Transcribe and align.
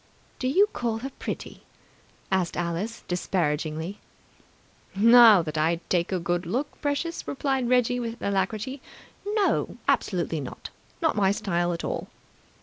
"Do 0.39 0.47
you 0.47 0.65
call 0.73 0.97
her 1.05 1.11
pretty?" 1.19 1.61
asked 2.31 2.57
Alice 2.57 3.03
disparagingly. 3.07 3.99
"Now 4.95 5.43
that 5.43 5.59
I 5.59 5.79
take 5.89 6.11
a 6.11 6.17
good 6.17 6.47
look, 6.47 6.81
precious," 6.81 7.27
replied 7.27 7.69
Reggie 7.69 7.99
with 7.99 8.19
alacrity, 8.19 8.81
"no! 9.23 9.77
Absolutely 9.87 10.39
not! 10.39 10.71
Not 11.03 11.15
my 11.15 11.29
style 11.31 11.71
at 11.71 11.83
all!" 11.83 12.07